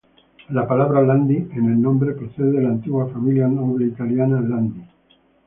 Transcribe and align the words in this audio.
La 0.49 0.67
palabra 0.67 1.03
"Landi" 1.03 1.35
en 1.51 1.65
el 1.65 1.79
nombre 1.79 2.13
procede 2.13 2.53
de 2.53 2.63
la 2.63 2.69
antigua 2.69 3.07
familia 3.09 3.47
noble 3.47 3.85
italiana 3.85 4.41
Landi. 4.41 4.81